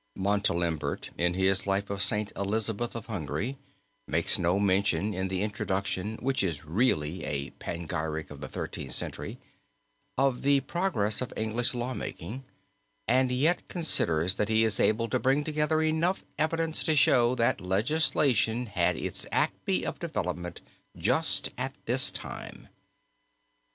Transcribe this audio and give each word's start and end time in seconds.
Montalembert 0.17 1.11
in 1.15 1.35
his 1.35 1.67
Life 1.67 1.91
of 1.91 2.01
St. 2.01 2.31
Elizabeth 2.35 2.95
of 2.95 3.05
Hungary 3.05 3.51
[Footnote 3.51 3.57
30] 4.07 4.11
makes 4.11 4.39
no 4.39 4.59
mention 4.59 5.13
in 5.13 5.27
the 5.27 5.43
Introduction 5.43 6.17
which 6.21 6.41
is 6.41 6.65
really 6.65 7.23
a 7.23 7.51
panegyric 7.59 8.31
of 8.31 8.41
the 8.41 8.47
Thirteenth 8.47 8.93
Century, 8.93 9.37
of 10.17 10.41
the 10.41 10.61
progress 10.61 11.21
of 11.21 11.31
English 11.37 11.75
law 11.75 11.93
making, 11.93 12.43
and 13.07 13.31
yet 13.31 13.67
considers 13.67 14.37
that 14.37 14.49
he 14.49 14.63
is 14.63 14.79
able 14.79 15.07
to 15.07 15.19
bring 15.19 15.43
together 15.43 15.83
enough 15.83 16.25
evidence 16.39 16.83
to 16.83 16.95
show 16.95 17.35
that 17.35 17.61
legislation 17.61 18.65
had 18.65 18.97
its 18.97 19.27
acme 19.31 19.85
of 19.85 19.99
development 19.99 20.61
just 20.97 21.51
at 21.59 21.75
this 21.85 22.09
time. 22.09 22.69